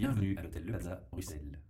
[0.00, 1.60] Bienvenue à l'hôtel Le Plaza, Bruxelles.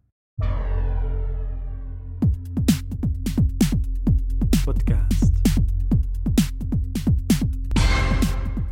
[4.64, 5.34] Podcast.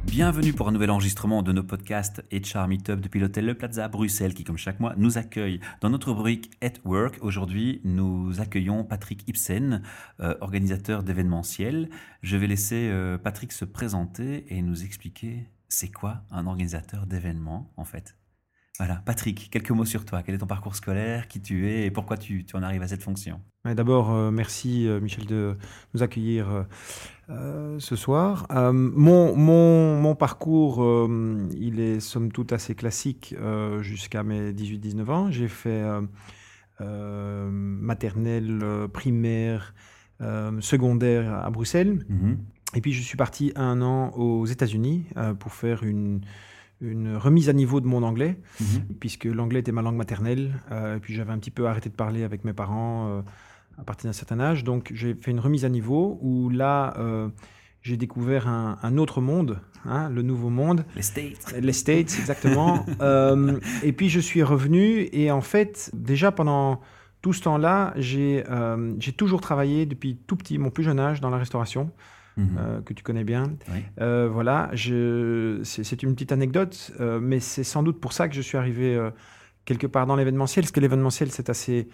[0.07, 3.89] Bienvenue pour un nouvel enregistrement de nos podcasts HR Meetup depuis l'hôtel Le Plaza à
[3.89, 5.59] Bruxelles qui, comme chaque mois, nous accueille.
[5.81, 9.83] Dans notre rubrique At Work, aujourd'hui, nous accueillons Patrick Ibsen,
[10.21, 11.91] euh, organisateur d'événementiel.
[12.23, 17.73] Je vais laisser euh, Patrick se présenter et nous expliquer c'est quoi un organisateur d'événements
[17.77, 18.15] en fait.
[18.79, 20.23] Voilà, Patrick, quelques mots sur toi.
[20.23, 21.87] Quel est ton parcours scolaire, qui tu es?
[21.87, 23.41] Et pourquoi tu, tu en arrives à cette fonction?
[23.65, 25.57] D'abord, euh, merci euh, Michel de
[25.95, 26.65] nous accueillir
[27.29, 28.47] euh, ce soir.
[28.51, 31.09] Mon, mon, mon parcours,
[31.57, 33.35] il est somme toute assez classique
[33.81, 35.31] jusqu'à mes 18-19 ans.
[35.31, 35.85] J'ai fait
[36.81, 39.75] maternelle, primaire,
[40.61, 42.07] secondaire à Bruxelles.
[42.09, 42.39] Mhm.
[42.75, 45.07] Et puis je suis parti un an aux États-Unis
[45.41, 46.21] pour faire une,
[46.81, 48.95] une remise à niveau de mon anglais, Mhm.
[49.01, 50.61] puisque l'anglais était ma langue maternelle.
[50.71, 53.23] euh, et puis j'avais un petit peu arrêté de parler avec mes parents euh,
[53.79, 54.65] à partir d'un certain âge.
[54.65, 57.29] Donc j'ai fait une remise à niveau où là, euh,
[57.83, 60.85] j'ai découvert un, un autre monde, hein, le nouveau monde.
[60.97, 61.55] Les States.
[61.61, 62.85] Les States, exactement.
[63.83, 66.81] Et puis je suis revenu et en fait, déjà pendant
[67.23, 68.45] tout ce temps-là, j'ai
[69.01, 71.91] j'ai toujours travaillé depuis tout petit, mon plus jeune âge, dans la restauration,
[72.39, 72.57] Mhm.
[72.59, 73.53] euh, que tu connais bien.
[73.73, 73.81] Oui.
[74.01, 78.41] Euh, voilà, c'est une petite anecdote, euh, mais c'est sans doute pour ça que je
[78.41, 78.99] suis arrivé
[79.65, 81.89] quelque part dans l'événementiel, parce que l'événementiel, c'est assez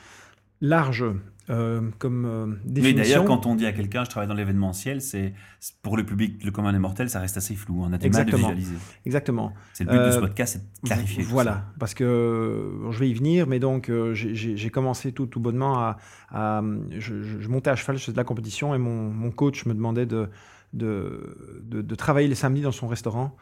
[0.61, 1.05] large
[1.51, 2.97] euh, comme euh, Oui, définition.
[3.03, 5.35] d'ailleurs, quand on dit à quelqu'un je travaille dans l'événementiel, c'est
[5.83, 7.83] pour le public, le commun des mortels, ça reste assez flou.
[7.83, 8.47] On a du Exactement.
[8.47, 8.85] mal de visualiser.
[9.05, 9.53] Exactement.
[9.75, 11.23] C'est le but de ce Euh, podcast, c'est de clarifier.
[11.25, 15.39] Voilà, parce que euh, je vais y venir, mais donc euh, j'ai- commencé tout, tout
[15.41, 15.99] bonnement à.
[16.31, 19.31] à- je, je- je montais à cheval, je faisais de la compétition et mon, mon
[19.31, 20.31] coach me demandait de,
[20.73, 23.37] de, de, de travailler les samedis dans son restaurant.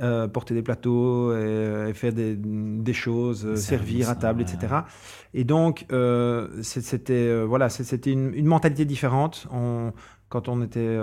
[0.00, 4.74] Euh, porter des plateaux et, et faire des, des choses, servir à table, ouais, etc.
[5.34, 7.68] Et donc, euh, c'était euh, voilà,
[8.06, 9.46] une, une mentalité différente.
[9.52, 9.92] On,
[10.28, 10.98] quand on était,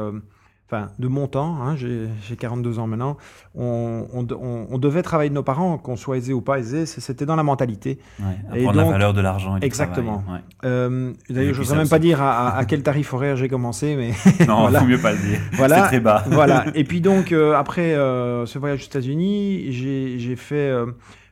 [0.71, 3.17] enfin, de mon temps, hein, j'ai j'ai 42 ans maintenant,
[3.55, 6.59] on, on de- on- on devait travailler de nos parents, qu'on soit aisé ou pas
[6.59, 7.97] aisé, c'était dans la mentalité.
[8.19, 10.23] Ouais, Et donc- la valeur de l'argent et Exactement.
[10.65, 14.11] Euh, D'ailleurs, je n'oserais même pas dire à, quel tarif horaire j'ai commencé, mais.
[14.47, 14.79] Non, Voilà.
[14.81, 15.39] faut mieux pas le dire.
[15.53, 15.75] Voilà.
[15.77, 16.23] C'est très bas.
[16.27, 16.65] voilà.
[16.75, 20.71] Et puis donc, euh, après euh, ce voyage aux États-Unis, j'ai fait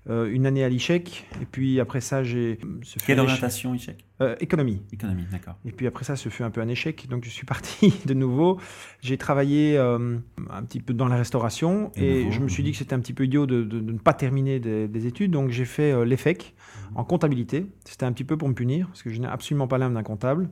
[0.10, 1.26] euh, euh, une année à l'ICHEC.
[1.42, 2.60] Et puis après ça, j'ai.
[2.84, 4.82] ce fut Quelle orientation, Ishek Euh, Économie.
[4.92, 5.56] Économie, d'accord.
[5.66, 7.08] Et puis après ça, ce fut un peu un échec.
[7.10, 8.60] Donc je suis parti de nouveau.
[9.02, 10.18] J'ai travaillé euh,
[10.50, 11.92] un petit peu dans la restauration.
[11.96, 12.66] Et nouveau, je me suis mhm.
[12.66, 15.06] dit que c'était un petit peu idiot de, de- de ne pas terminer des, des
[15.08, 15.32] études.
[15.32, 16.54] Donc j'ai fait euh, l'EFEC
[16.92, 16.98] Mhm.
[16.98, 17.66] en comptabilité.
[17.86, 20.04] C'était un petit peu pour me punir, parce que je n'ai absolument pas l'âme d'un
[20.04, 20.50] comptable.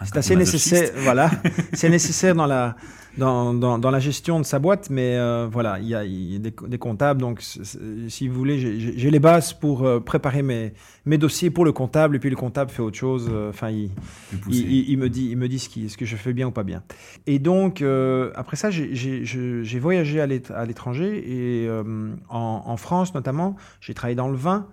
[0.00, 1.30] Un C'est assez nécessaire, voilà.
[1.72, 2.76] C'est nécessaire dans la,
[3.16, 6.32] dans, dans, dans la gestion de sa boîte, mais euh, voilà, il y a, il
[6.34, 7.20] y a des, des comptables.
[7.20, 10.72] Donc, si vous voulez, j'ai- les bases pour euh, préparer mes,
[11.04, 13.28] mes dossiers pour le comptable, et puis le comptable fait autre chose.
[13.28, 13.90] euh, Enfin, il,
[14.48, 16.46] il, il- il me dit, il me dit ce, qui, ce que je fais bien
[16.46, 16.84] ou pas bien.
[17.26, 17.82] Et donc,
[18.36, 21.68] après ça, j'ai- voyagé à l'ét- à l'étranger, et
[22.28, 24.68] en, en France notamment, j'ai travaillé dans le vin.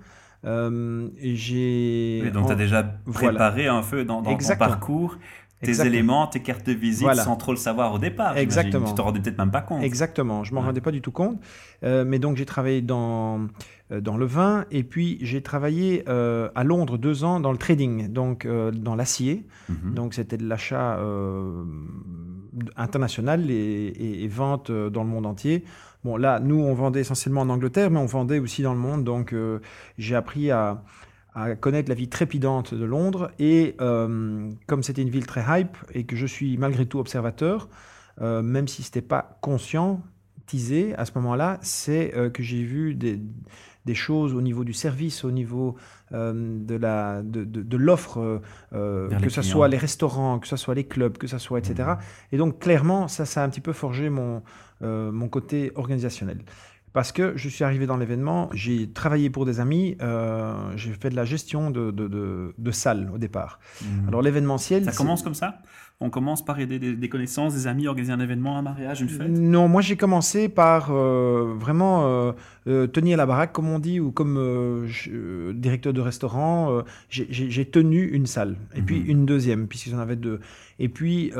[0.45, 2.21] Euh, j'ai.
[2.23, 3.29] Oui, donc, tu as déjà voilà.
[3.29, 5.17] préparé un peu dans, dans ton parcours
[5.61, 5.93] tes Exactement.
[5.93, 7.23] éléments, tes cartes de visite Voilà.
[7.23, 8.37] sans trop le savoir au départ.
[8.37, 8.87] Exactement.
[8.89, 9.81] Tu t'en rendais peut-être même pas compte.
[9.83, 10.67] Exactement, je m'en Ouais.
[10.67, 11.39] rendais pas du tout compte.
[11.83, 13.47] Euh, mais donc j'ai travaillé dans,
[13.91, 17.57] euh, dans le vin et puis j'ai travaillé euh, à Londres deux ans dans le
[17.57, 19.47] trading, donc dans l'acier.
[19.69, 19.93] Mhm.
[19.95, 20.99] Donc c'était de l'achat
[22.75, 25.63] international et, et- et vente dans le monde entier.
[26.05, 29.03] Bon là, nous on vendait essentiellement en Angleterre, mais on vendait aussi dans le monde.
[29.03, 29.59] Donc euh,
[29.97, 30.83] j'ai appris à,
[31.33, 33.31] à connaître la vie trépidante de Londres.
[33.39, 37.69] Et euh, comme c'était une ville très hype et que je suis malgré tout observateur,
[38.21, 43.19] euh, même si ce n'était pas conscientisé à ce moment-là, c'est que j'ai vu des,
[43.85, 45.75] des choses au niveau du service, au niveau
[46.11, 50.83] de la de, de- de l'offre, que ce soit les restaurants, que ce soit les
[50.85, 51.89] clubs, que ce soit etc.
[52.31, 54.43] Et donc clairement, ça, ça a un petit peu forgé mon,
[54.81, 56.39] euh, mon côté organisationnel.
[56.93, 61.09] Parce que je suis arrivé dans l'événement, j'ai travaillé pour des amis, euh, j'ai fait
[61.09, 63.59] de la gestion de, de, de, de salles au départ.
[63.81, 64.07] Mhm.
[64.07, 64.85] Alors l'événementiel...
[64.85, 65.59] ça commence comme ça?
[65.99, 69.09] On commence par aider des, des connaissances, des amis, organiser un événement, un mariage, une
[69.09, 69.27] fête?
[69.29, 72.31] Non, moi j'ai commencé par euh, vraiment euh,
[72.67, 76.81] euh, tenir la baraque, comme on dit, ou comme je- directeur de restaurant.
[77.09, 79.09] j'ai- tenu une salle, et puis Mhm.
[79.09, 80.39] une deuxième, puisqu'ils en avaient deux.
[80.79, 81.31] Et puis,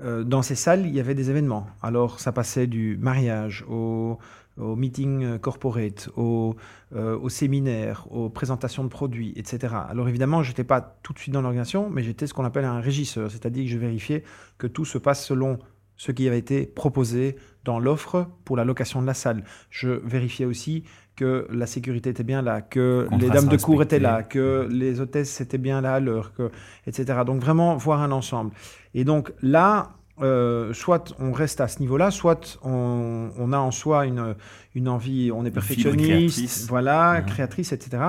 [0.00, 1.66] euh, dans ces salles, il y avait des événements.
[1.82, 4.18] Alors, ça passait du mariage au,
[4.58, 6.56] au meeting euh, corporate, au,
[6.94, 9.74] euh, au séminaire, aux présentations de produits, etc.
[9.88, 12.64] Alors évidemment, je n'étais pas tout de suite dans l'organisation, mais j'étais ce qu'on appelle
[12.64, 14.24] un régisseur, c'est-à-dire que je vérifiais
[14.58, 15.58] que tout se passe selon
[15.96, 19.44] ce qui avait été proposé dans l'offre pour la location de la salle.
[19.70, 20.84] Je vérifiais aussi
[21.16, 25.00] que la sécurité était bien là, que les dames de cour étaient là, que les
[25.00, 26.50] hôtesses étaient bien là à l'heure, que,
[26.86, 27.20] etc.
[27.26, 28.52] Donc vraiment voir un ensemble.
[28.94, 34.06] Et donc là, euh, soit on reste à ce niveau-là, soit on, a en soi
[34.06, 34.34] une,
[34.74, 38.02] une envie, on est perfectionniste, voilà, créatrice, etc.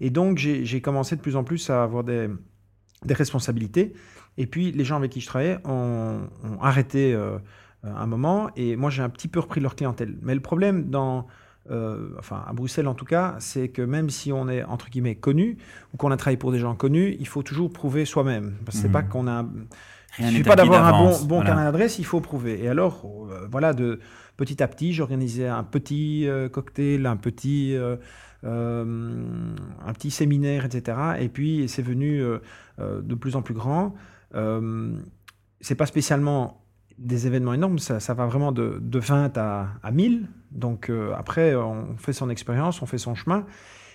[0.00, 2.28] Et donc j'ai commencé de plus en plus à avoir des,
[3.04, 3.94] des, responsabilités.
[4.38, 6.28] Et puis les gens avec qui je travaillais ont,
[6.60, 7.38] arrêté euh,
[7.82, 10.16] un moment, et moi j'ai un petit peu repris leur clientèle.
[10.22, 11.26] Mais le problème dans
[11.70, 15.16] euh, enfin à Bruxelles en tout cas, c'est que même si on est entre guillemets
[15.16, 15.58] connu
[15.92, 18.54] ou qu'on a travaillé pour des gens connus, il faut toujours prouver soi-même.
[18.64, 19.08] Parce que c'est pas mhm.
[19.08, 19.44] qu'on a.
[20.18, 22.62] il suffit pas d'avoir un bon, bon carnet d'adresse, il faut prouver.
[22.62, 24.00] Et alors, euh, voilà, de
[24.36, 27.76] petit à petit, j'organisais un petit euh, cocktail, un petit,
[28.44, 30.98] un petit séminaire, etc.
[31.18, 32.22] Et puis c'est venu
[32.78, 33.94] de plus en plus grand.
[35.60, 36.62] C'est pas spécialement
[36.98, 40.28] des événements énormes, ça, ça va vraiment de, de 20 à, à 1000.
[40.50, 43.44] Donc euh, après, on fait son expérience, on fait son chemin.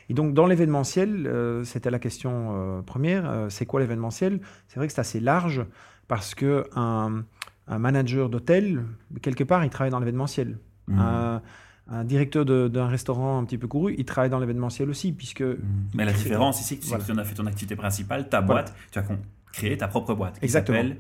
[0.10, 4.42] Et donc dans l'événementiel, euh, c'était la question euh, première, c'est quoi l'événementiel?
[4.68, 5.66] C'est vrai que c'est assez large
[6.08, 7.24] parce que un,
[7.68, 8.84] un manager d'hôtel,
[9.22, 10.58] quelque part, il travaille dans l'événementiel.
[10.88, 11.00] Mmh.
[11.00, 11.42] Un,
[11.88, 15.42] un, directeur d'un restaurant un petit peu couru, il travaille dans l'événementiel aussi, puisque...
[15.42, 15.58] Mmh.
[15.94, 19.00] Mais la différence ici, c'est que tu as fait ton activité principale, ta boîte, tu
[19.00, 19.04] as
[19.52, 20.40] créé ta propre boîte.
[20.40, 20.94] Qui Exactement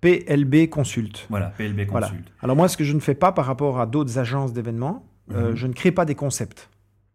[0.00, 1.26] PLB Consult.
[1.30, 2.32] Voilà, PLB Consult.
[2.42, 5.50] Alors moi, ce que je ne fais pas par rapport à d'autres agences d'événements, euh,
[5.50, 5.56] mhm.
[5.56, 6.68] je ne crée pas des concepts.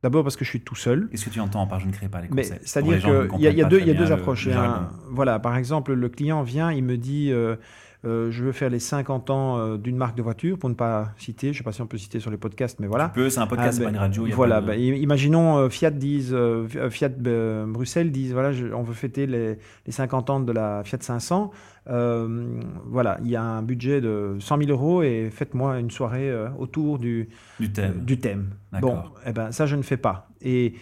[0.03, 1.09] D'abord parce que je suis tout seul.
[1.09, 2.65] Qu'est-ce que tu entends par je ne crée pas des concepts?
[2.65, 4.47] C'est-à-dire qu'il y, a, y, a deux, y a deux approches.
[5.09, 7.57] voilà, par exemple, le client vient, il me dit euh,
[8.05, 11.13] euh, je veux faire les 50 ans euh, d'une marque de voiture, pour ne pas
[11.17, 13.09] citer, je ne sais pas si on peut citer sur les podcasts, mais voilà.
[13.09, 14.27] Tu peux, c'est un podcast, ah, c'est pas une radio.
[14.33, 16.35] Voilà, bah, imaginons euh, Fiat dise,
[16.89, 21.51] Fiat Bruxelles dise, voilà, on veut fêter les, les, 50 ans de la Fiat 500.
[21.85, 26.99] voilà, il y a un budget de 100 000 euros et faites-moi une soirée autour
[26.99, 27.29] du,
[27.59, 28.03] du thème.
[28.05, 28.49] Du thème.
[28.79, 30.29] Bon, eh ben, ça, je ne fais pas.
[30.41, 30.75] Et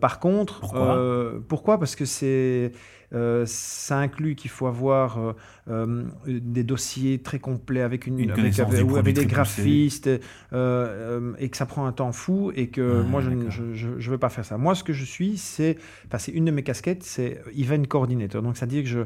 [0.00, 1.78] par contre, pourquoi, pourquoi?
[1.78, 2.72] Parce que c'est
[3.14, 5.32] euh, ça inclut qu'il faut avoir euh,
[5.68, 10.18] euh, des dossiers très complets avec, une, avec, des graphistes et
[10.50, 14.58] que ça prend un temps fou et que moi je ne veux pas faire ça.
[14.58, 18.42] Moi ce que je suis c'est, enfin c'est une de mes casquettes, c'est event coordinator.
[18.42, 19.00] Donc ça veut dire que je,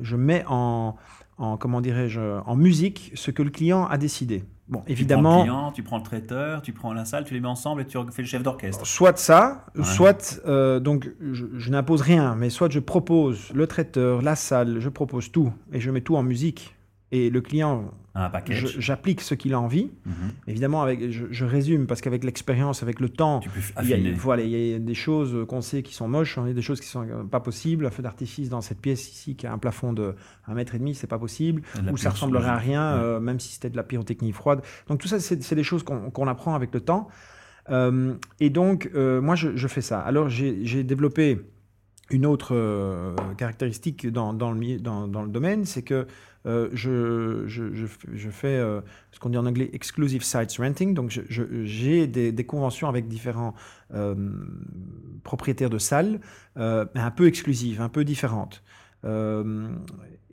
[0.00, 0.96] je mets en,
[1.38, 4.44] en comment dirais-je en musique ce que le client a décidé.
[4.68, 5.20] Bon, évidemment.
[5.20, 7.48] Tu prends, le client, tu prends le traiteur, tu prends la salle, tu les mets
[7.48, 8.86] ensemble et tu fais le chef d'orchestre.
[8.86, 14.36] Soit ça, soit euh, donc je, n'impose rien, mais soit je propose le traiteur, la
[14.36, 16.74] salle, je propose tout et je mets tout en musique
[17.14, 17.92] et le client
[18.78, 19.90] J'applique ce qu'il a envie.
[20.06, 20.14] Mhm.
[20.46, 23.40] Évidemment, avec, je, résume parce qu'avec l'expérience, avec le temps,
[23.82, 26.46] il y, a, voilà, il y a des choses qu'on sait qui sont moches, il
[26.46, 27.86] y a des choses qui sont euh, pas possibles.
[27.86, 30.14] Un feu d'artifice dans cette pièce ici qui a un plafond de
[30.46, 31.62] 1 mètre et demi, c'est pas possible.
[31.90, 34.62] Ou ça ressemblerait à rien, euh, même si c'était de la pyrotechnie froide.
[34.88, 37.08] Donc tout ça, c'est des choses qu'on apprend avec le temps.
[37.70, 39.98] Euh, et donc, moi, je, je, fais ça.
[40.00, 41.40] Alors, j'ai développé
[42.10, 46.06] une autre caractéristique dans, le, domaine, c'est que
[46.46, 50.92] euh, je, fais euh, ce qu'on dit en anglais exclusive sites renting.
[50.94, 53.54] Donc, j'ai des, conventions avec différents
[53.94, 54.14] euh,
[55.22, 56.20] propriétaires de salles,
[56.56, 58.62] un peu exclusives, un peu différentes.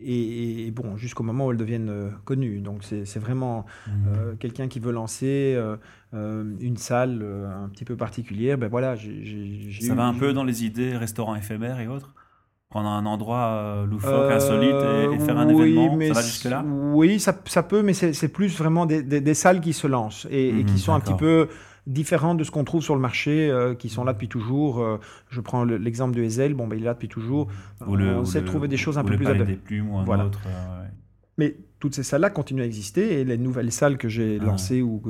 [0.03, 2.59] Et, bon, jusqu'au moment où elles deviennent connues.
[2.59, 4.37] Donc, c'est vraiment mmh.
[4.39, 5.57] quelqu'un qui veut lancer
[6.13, 8.57] une salle un petit peu particulière.
[8.57, 12.15] Ben voilà, Ça va un peu dans les idées restaurants éphémères et autres?
[12.71, 16.07] Prendre un endroit euh, loufoque, insolite et, faire un oui, événement?
[16.07, 16.63] Ça va jusque-là?
[16.65, 20.63] Oui, ça, ça, peut, mais c'est plus vraiment des, des, salles qui se lancent et,
[20.65, 21.49] qui mhm, sont un petit peu
[21.87, 24.81] différentes de ce qu'on trouve sur le marché, euh, qui sont là depuis toujours.
[24.81, 27.47] Euh, je prends l'exemple de Ezel, bon, ben, il est là depuis toujours.
[27.87, 29.53] Ou le, on sait trouver des choses un peu plus adaptées.
[29.53, 30.25] des plumes ou un voilà.
[30.25, 30.41] autre.
[31.37, 34.45] Mais toutes ces salles-là continuent à exister et les nouvelles salles que j'ai ah.
[34.45, 35.01] lancées ou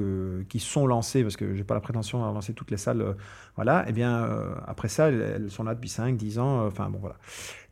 [0.47, 3.01] qui sont lancées, parce que je n'ai pas la prétention de lancer toutes les salles,
[3.01, 3.13] euh,
[3.55, 6.67] voilà, et eh bien euh, après ça, elles, sont là depuis 5, 10 ans, euh,
[6.67, 7.17] enfin bon voilà.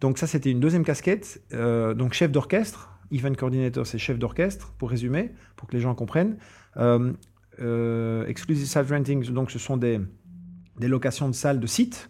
[0.01, 1.41] Donc ça, c'était une deuxième casquette.
[1.51, 6.37] donc chef d'orchestre, event coordinator, c'est chef d'orchestre, pour résumer, pour que les gens comprennent.
[8.27, 9.99] Exclusive site renting, donc ce sont des,
[10.79, 12.09] des locations de salles de sites.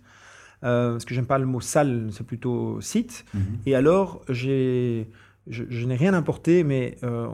[0.62, 3.25] parce que j'aime pas le mot salle, c'est plutôt site.
[3.34, 3.41] Mhm.
[3.65, 5.10] Et alors, j'ai
[5.50, 7.27] je, n'ai rien importé, mais euh,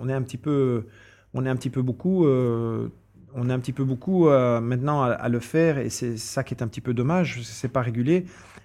[0.00, 0.86] on, est un petit peu,
[1.34, 2.88] on est un petit peu beaucoup, euh,
[3.34, 6.54] on est un petit peu beaucoup euh, maintenant à, le faire, et c'est ça qui
[6.54, 7.40] est un petit peu dommage.
[7.42, 8.24] C'est pas régulier.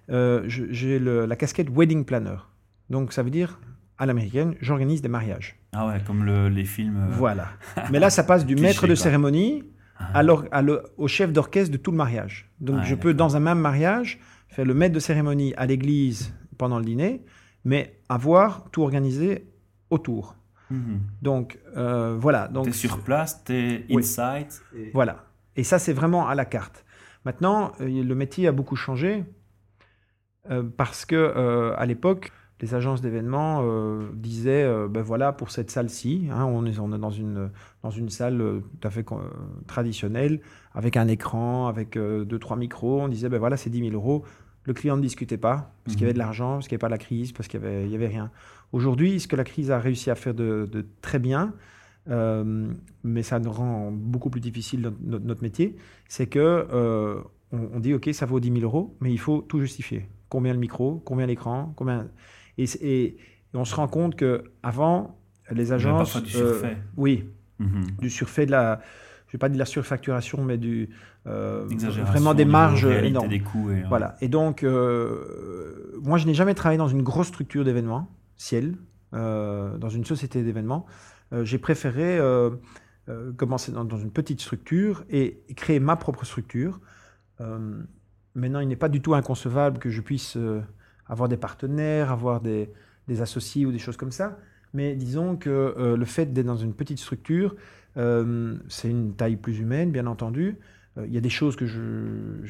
[0.10, 2.38] J'ai la casquette wedding planner,
[2.90, 3.60] donc ça veut dire
[4.04, 5.56] à l'américaine, j'organise des mariages.
[5.72, 7.08] Ah ouais, comme les films.
[7.12, 7.48] Voilà.
[7.92, 9.64] Mais là, ça passe du maître de cérémonie
[9.98, 10.20] ah.
[10.20, 10.62] à
[10.98, 12.52] au chef d'orchestre de tout le mariage.
[12.60, 14.20] Donc, je peux, dans un même mariage,
[14.50, 17.26] faire le maître de cérémonie à l'église pendant le dîner,
[17.66, 19.48] mais avoir tout organisé
[19.90, 20.36] autour.
[20.70, 21.00] Mhm.
[21.22, 22.48] Donc, euh, voilà.
[22.50, 24.62] Donc, sur place, tu es insight.
[24.94, 25.26] Voilà.
[25.56, 26.84] Et ça, c'est vraiment à la carte.
[27.26, 29.24] Maintenant, euh, le métier a beaucoup changé
[30.52, 32.32] euh, parce que à l'époque,
[32.64, 33.64] les agences d'événements
[34.14, 37.50] disaient ben voilà, pour cette salle-ci, hein, on, est, on est dans une,
[37.84, 39.06] dans une salle tout à fait
[39.68, 40.40] traditionnelle,
[40.74, 43.02] avec un écran, avec deux, trois micros.
[43.02, 44.24] On disait ben voilà, c'est 10 000 euros.
[44.66, 46.26] Le client ne discutait pas, parce qu'il y avait de mhm.
[46.26, 48.32] l'argent, parce qu'il n'y avait pas la crise, parce qu'il n'y avait, y avait rien.
[48.72, 50.68] Aujourd'hui, ce que la crise a réussi à faire de,
[51.02, 51.54] très bien,
[52.10, 52.72] euh,
[53.04, 55.76] mais ça nous rend beaucoup plus difficile notre, métier,
[56.08, 59.60] c'est que euh, on, dit ok, ça vaut 10 000 euros, mais il faut tout
[59.60, 60.08] justifier.
[60.30, 62.08] Combien le micro, combien l'écran, combien
[62.58, 63.18] et,
[63.56, 65.20] on se rend compte que avant
[65.52, 66.68] les agences, du surfait.
[66.68, 67.30] Euh, oui,
[67.60, 67.86] mhm.
[68.00, 68.82] du surfait de la,
[69.28, 70.90] je vais pas dire de la surfacturation, mais du
[71.26, 71.66] euh,
[72.06, 73.30] vraiment des marges énormes.
[73.30, 74.16] Des coûts et, Voilà.
[74.22, 78.76] Et donc, euh, moi, je n'ai jamais travaillé dans une grosse structure d'événements, Ciel,
[79.14, 80.86] euh, dans une société d'événements.
[81.42, 82.20] J'ai préféré
[83.38, 86.80] commencer dans, une petite structure et, créer ma propre structure.
[88.36, 90.38] maintenant, il n'est pas du tout inconcevable que je puisse
[91.14, 92.70] avoir des partenaires, avoir des,
[93.08, 94.38] des, associés ou des choses comme ça.
[94.74, 97.56] Mais disons que le fait d'être dans une petite structure,
[97.98, 100.58] euh, c'est une taille plus humaine, bien entendu.
[100.98, 101.80] Euh, il y a des choses que je,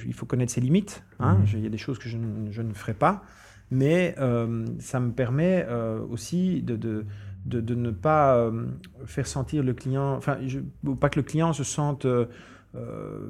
[0.06, 1.04] il faut connaître ses limites.
[1.20, 1.40] Hein.
[1.54, 2.18] Il y a des choses que je,
[2.52, 3.24] je ne ferai pas,
[3.72, 5.68] mais euh, ça me permet
[6.10, 7.06] aussi de, de,
[7.46, 8.52] de, ne pas
[9.06, 10.38] faire sentir le client, enfin,
[11.00, 12.08] pas que le client se sente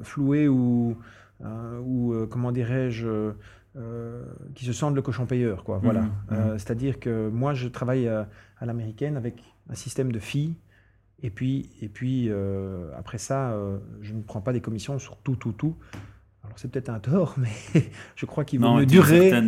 [0.02, 0.96] floué ou,
[1.44, 3.32] ou comment dirais-je,
[4.54, 5.78] qui se sente le cochon payeur, quoi.
[5.82, 6.02] Voilà.
[6.02, 6.10] Mhm.
[6.30, 6.58] Mhm.
[6.58, 8.28] C'est-à-dire que moi, je travaille à,
[8.58, 10.54] à l'américaine avec un système de filles
[11.24, 15.16] et puis, et puis euh, après ça, euh, je ne prends pas des commissions sur
[15.16, 15.74] tout, tout, tout.
[16.44, 17.48] Alors c'est peut-être un tort, mais
[18.14, 19.30] je crois qu'il vaut mieux durer.
[19.30, 19.46] Certaines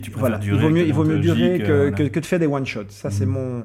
[0.00, 0.56] tu préfères durer.
[0.56, 2.88] Il vaut mieux, il vaut mieux durer que, que, de faire des one shots.
[2.88, 3.32] Ça, c'est mhm.
[3.32, 3.64] mon.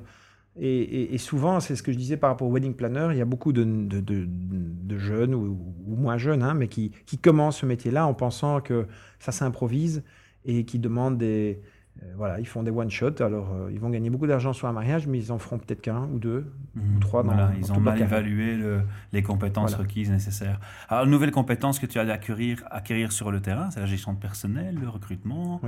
[0.57, 3.21] Et, et, souvent, c'est ce que je disais par rapport au wedding planner, il y
[3.21, 7.65] a beaucoup de, de, de, jeunes ou, moins jeunes, hein, mais qui, qui commencent ce
[7.65, 8.87] métier-là en pensant que
[9.19, 10.03] ça s'improvise
[10.45, 11.61] et qui demandent des,
[12.01, 13.21] euh, voilà, ils font des one-shots.
[13.21, 15.81] Alors, euh, ils vont gagner beaucoup d'argent sur un mariage, mais ils en feront peut-être
[15.81, 16.45] qu'un ou deux
[16.77, 16.99] ou mhm.
[17.01, 17.21] trois.
[17.23, 18.57] Dans, voilà, ils ont mal évalué
[19.11, 20.61] les compétences requises nécessaires.
[20.87, 24.19] Alors, nouvelle compétence que tu as acquérir, acquérir sur le terrain, c'est la gestion de
[24.19, 25.59] personnel, le recrutement.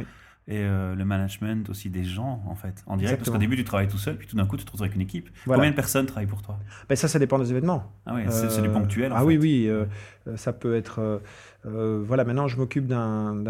[0.50, 3.18] Et euh, le management aussi des gens, en fait, en direct.
[3.20, 4.96] Parce qu'au début, tu travailles tout seul, puis tout d'un coup, tu te retrouves avec
[4.96, 5.30] une équipe.
[5.46, 6.58] Combien de personnes travaillent pour toi?
[6.88, 7.92] Ben Ça, ça dépend des événements.
[8.06, 9.12] Ah oui, c'est du ponctuel.
[9.14, 9.70] ah oui, oui.
[10.36, 11.22] ça peut être
[11.68, 13.44] euh, voilà, maintenant je m'occupe d'un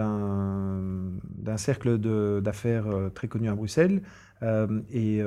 [1.58, 1.98] cercle
[2.42, 4.02] d'affaires euh, très connu à Bruxelles.
[4.44, 5.22] Euh, et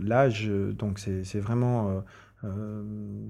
[0.00, 0.28] là,
[0.72, 2.04] donc c'est vraiment,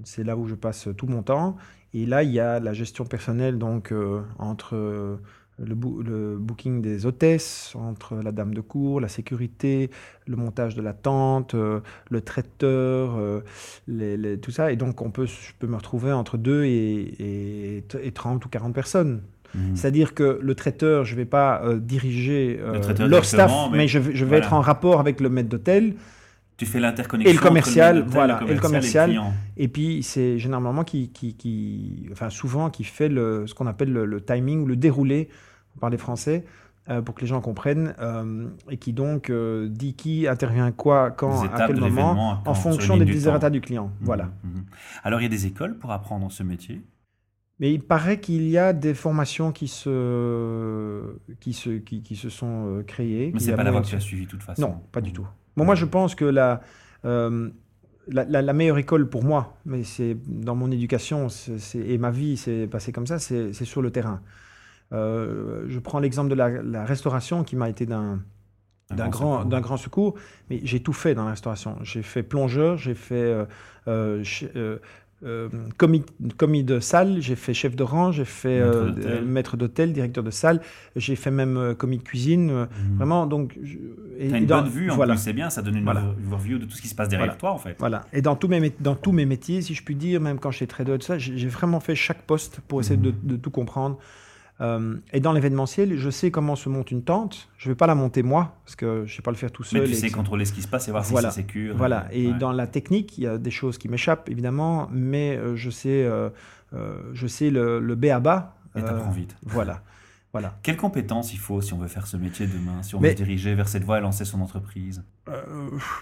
[0.03, 1.57] c'est là où je passe tout mon temps.
[1.93, 3.93] Et là, il y a la gestion personnelle, donc
[4.37, 5.19] entre
[5.59, 9.89] le, booking des hôtesses, entre la dame de cour, la sécurité,
[10.27, 14.71] le montage de la tente, euh, le traiteur, euh, tout ça.
[14.71, 18.73] Et donc, on peut, je peux me retrouver entre 2 et, et, 30 ou 40
[18.73, 19.21] personnes.
[19.53, 19.75] Mmh.
[19.75, 22.59] C'est-à-dire que le traiteur, je ne vais pas euh, diriger
[22.99, 25.95] leur staff, mais, je, vais être en rapport avec le maître d'hôtel.
[26.57, 27.29] Tu fais l'interconnexion.
[27.29, 29.19] Et le commercial, voilà, et le commercial.
[29.57, 33.91] Et, puis c'est généralement qui, qui, qui, enfin souvent qui fait le, ce qu'on appelle
[33.91, 35.29] le, timing ou le déroulé,
[35.81, 36.45] par les français,
[36.89, 41.11] euh, pour que les gens comprennent, euh, et qui donc euh, dit qui intervient quoi,
[41.11, 43.87] quand, à quel moment, en fonction des désirata du client.
[43.87, 44.25] Mmh, voilà.
[44.43, 44.59] Mmh.
[45.03, 46.81] Alors il y a des écoles pour apprendre ce métier?
[47.59, 52.29] Mais il paraît qu'il y a des formations qui se, qui se, qui, qui se
[52.29, 53.31] sont créées.
[53.33, 54.61] Mais c'est pas la voie que tu as suivie de toute façon.
[54.61, 55.27] Non, pas du tout.
[55.57, 56.61] Bon, moi, je pense que la,
[57.03, 61.27] la, la, meilleure école pour moi, mais c'est dans mon éducation
[61.75, 64.21] et ma vie, c'est passé comme ça, c'est sur le terrain.
[64.93, 68.21] Euh, je prends l'exemple de la, restauration qui m'a été d'un
[68.91, 70.13] d'un grand, d'un grand secours,
[70.51, 71.75] mais j'ai tout fait dans la restauration.
[71.81, 73.45] J'ai fait plongeur, j'ai fait euh,
[73.87, 74.77] euh,
[75.25, 76.03] euh, commis,
[76.37, 78.61] commis, de salle, j'ai fait chef de rang, j'ai fait
[79.25, 80.61] maître d'hôtel, directeur de salle,
[80.95, 82.51] j'ai fait même commis de cuisine.
[82.51, 82.67] Mhm.
[82.97, 83.57] Vraiment, donc.
[83.63, 86.03] Tu as une bonne vue, en plus, c'est bien, ça donne une voilà.
[86.27, 87.75] overview de tout ce qui se passe derrière toi, en fait.
[87.79, 88.05] Voilà.
[88.13, 90.67] Et dans tous, mes, dans tous mes métiers, si je puis dire, même quand j'étais
[90.67, 93.97] trader, tout ça, j'ai vraiment fait chaque poste pour essayer de, de, tout comprendre.
[94.61, 97.49] Euh, et dans l'événementiel, je sais comment se monte une tente.
[97.57, 99.51] Je ne vais pas la monter moi, parce que je ne sais pas le faire
[99.51, 99.81] tout seul.
[99.81, 101.75] Mais tu sais contrôler ce qui se passe et voir si c'est sécure.
[101.75, 102.07] Voilà.
[102.11, 105.69] Et dans la technique, il y a des choses qui m'échappent, évidemment, mais euh, je
[105.69, 106.29] sais, euh,
[107.13, 108.55] je sais le, le B à bas.
[108.75, 109.35] Et t'apprends vite.
[109.45, 109.81] Voilà.
[110.31, 110.57] Voilà.
[110.63, 113.15] Quelles compétences il faut si on veut faire ce métier demain, si on veut se
[113.15, 115.01] diriger vers cette voie et lancer son entreprise?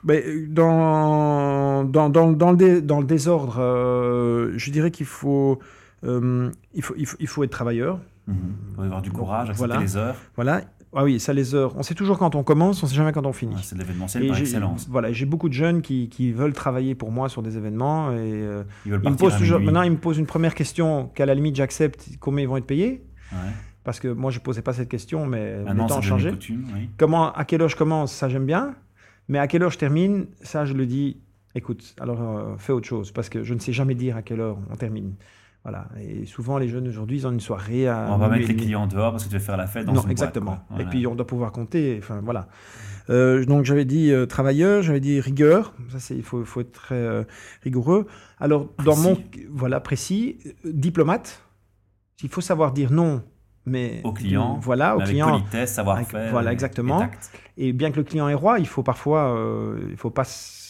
[0.04, 3.58] Dans, dans, dans, dans, le dans, le désordre,
[4.58, 5.60] je dirais qu'il faut,
[6.04, 8.00] il faut, il faut, il faut être travailleur.
[8.28, 8.34] Il
[8.76, 10.16] faut avoir du courage, accepter les heures.
[10.36, 10.62] Voilà.
[10.96, 11.76] Ah oui, ça les heures.
[11.76, 13.56] On sait toujours quand on commence, on sait jamais quand on finit.
[13.56, 14.88] Ouais, c'est de l'événementiel par excellence.
[14.88, 18.16] Voilà, j'ai beaucoup de jeunes qui, qui veulent travailler pour moi sur des événements et
[18.18, 19.60] euh, Ils veulent ils me posent toujours.
[19.60, 22.10] Maintenant, ils me posent une première question qu'à la limite j'accepte.
[22.20, 23.38] Combien ils vont être payés Ouais.
[23.84, 26.30] Parce que moi je posais pas cette question, mais le Maintenant, temps a changé.
[26.30, 26.90] une coutume, oui.
[26.98, 28.76] Comment, à quelle heure je commence, ça j'aime bien.
[29.28, 31.18] Mais à quelle heure je termine, ça je le dis.
[31.56, 34.40] Écoute, alors euh, fais autre chose parce que je ne sais jamais dire à quelle
[34.42, 35.14] heure on termine.
[35.63, 35.88] Voilà.
[36.01, 38.08] Et souvent les jeunes aujourd'hui, ils ont une soirée à.
[38.10, 39.93] On va mettre et les clients dehors parce que tu veux faire la fête dans
[39.93, 40.60] non, une boîte, exactement.
[40.77, 41.98] Et puis on doit pouvoir compter.
[42.01, 42.48] Enfin voilà.
[43.10, 45.74] Euh, donc j'avais dit euh, travailleur, j'avais dit rigueur.
[45.89, 47.24] Ça c'est il faut, faut être très euh,
[47.62, 48.08] rigoureux.
[48.39, 49.17] Alors dans mon
[49.50, 51.41] voilà précis, diplomate.
[52.24, 53.22] Il faut savoir dire non,
[53.65, 55.29] mais Au client, Voilà au avec client.
[55.32, 56.32] politesse, savoir-faire.
[56.32, 57.08] Voilà, exactement.
[57.58, 60.24] et bien que le client est roi, il faut parfois, euh, il faut pas,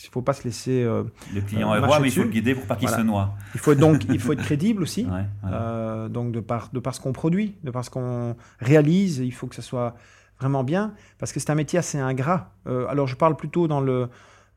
[0.04, 0.84] il faut pas se laisser.
[0.84, 3.02] euh, Le client Euh, est roi, mais il faut le guider pour pas qu'il Voilà.
[3.04, 3.34] se noie.
[3.56, 5.06] il faut donc, il faut être crédible aussi.
[5.06, 5.26] Ouais.
[5.52, 9.34] Euh, donc de par, de par ce qu'on produit, de par ce qu'on réalise, il
[9.34, 9.96] faut que ce soit
[10.40, 12.52] vraiment bien, parce que c'est un métier assez ingrat.
[12.66, 14.10] Alors je parle plutôt dans le,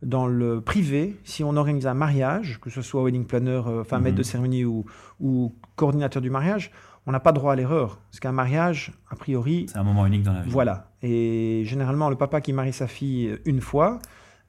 [0.02, 4.14] dans le privé, si on organise un mariage, que ce soit wedding planner, enfin maître
[4.14, 4.18] Mhm.
[4.18, 4.84] de cérémonie ou,
[5.20, 6.70] ou coordinateur du mariage,
[7.06, 7.98] on n'a pas droit à l'erreur.
[8.10, 10.50] Parce qu'un mariage, a priori, C'est un moment unique dans la vie.
[10.50, 10.90] voilà.
[11.02, 13.98] Et généralement, le papa qui marie sa fille une fois,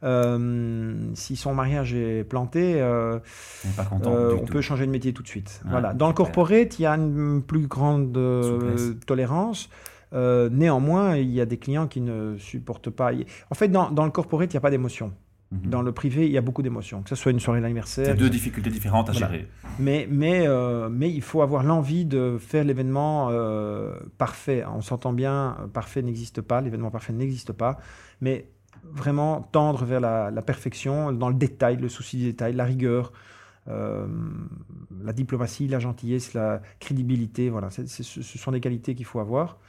[0.03, 3.19] euh, si son mariage est planté, euh,
[3.63, 4.13] On n'est pas content.
[4.13, 5.61] euh, on peut changer de métier tout de suite.
[5.65, 5.93] Ouais, voilà.
[5.93, 9.69] Dans le corporate, il y a une plus grande euh, tolérance.
[10.13, 13.11] Euh, néanmoins, il y a des clients qui ne supportent pas.
[13.51, 15.11] En fait, dans, dans le corporate, il n'y a pas d'émotion.
[15.51, 15.69] Mhm.
[15.69, 17.03] Dans le privé, il y a beaucoup d'émotions.
[17.03, 18.05] Que ce soit une soirée d'anniversaire.
[18.07, 19.27] C'est deux difficultés différentes à Voilà.
[19.31, 19.47] gérer.
[19.79, 24.65] Mais, mais, euh, mais il faut avoir l'envie de faire l'événement euh, parfait.
[24.65, 27.77] On s'entend bien, euh, parfait n'existe pas, l'événement parfait n'existe pas.
[28.19, 28.49] Mais
[28.83, 33.13] vraiment tendre vers la, la perfection, dans le détail, le souci du détail, la rigueur,
[33.69, 34.05] euh,
[35.03, 37.49] la diplomatie, la gentillesse, la crédibilité.
[37.49, 39.59] Voilà, ce sont des qualités qu'il faut avoir.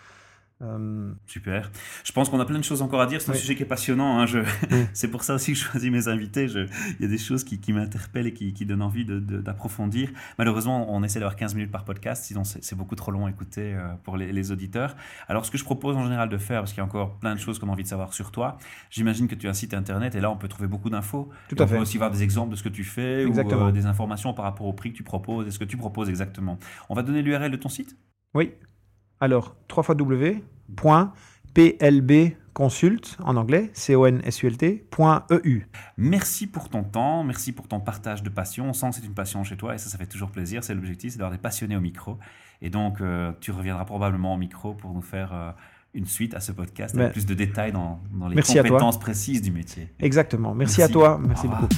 [0.61, 1.71] Euh, Super.
[2.05, 3.21] Je pense qu'on a plein de choses encore à dire.
[3.21, 3.38] C'est un Oui.
[3.38, 4.19] sujet qui est passionnant.
[4.19, 4.27] hein.
[4.27, 4.41] Je...
[4.93, 6.49] C'est pour ça aussi que je choisis mes invités.
[6.49, 6.67] Je-
[6.99, 9.41] Il y a des choses qui, qui m'interpellent et qui, qui donnent envie de- de-
[9.41, 10.11] d'approfondir.
[10.37, 13.75] Malheureusement, on essaie d'avoir 15 minutes par podcast, sinon c'est beaucoup trop long à écouter
[13.75, 14.97] euh, pour les, les auditeurs.
[15.29, 17.35] Alors, ce que je propose en général de faire, parce qu'il y a encore plein
[17.35, 18.59] de choses qu'on a envie de savoir sur toi,
[18.90, 21.29] j'imagine que tu as un site internet et là, on peut trouver beaucoup d'infos.
[21.49, 21.77] Tout à on fait.
[21.77, 23.66] peut aussi voir des exemples de ce que tu fais Exactement.
[23.66, 25.77] ou euh, des informations par rapport au prix que tu proposes et ce que tu
[25.77, 26.59] proposes exactement.
[26.88, 27.97] On va donner l'URL de ton site?
[28.35, 28.53] Oui.
[29.20, 29.94] Alors, 3 fois
[31.54, 35.62] plbconsult en anglais, C-O-N-S-U-L-T, point E EU.
[35.96, 38.68] Merci pour ton temps, merci pour ton partage de passion.
[38.68, 40.62] On sent que c'est une passion chez toi et ça, ça fait toujours plaisir.
[40.62, 42.18] C'est l'objectif, c'est d'avoir des passionnés au micro.
[42.62, 45.50] Et donc, euh, tu reviendras probablement au micro pour nous faire euh,
[45.94, 48.98] une suite à ce podcast Mais- avec plus de détails dans, dans les Merci compétences
[48.98, 49.92] précises du métier.
[49.98, 50.54] Exactement.
[50.54, 50.92] Merci, Merci.
[50.92, 51.20] à toi.
[51.24, 51.68] Merci beaucoup.